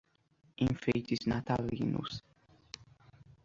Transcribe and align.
Enfeites 0.65 1.21
natalinos 1.31 2.11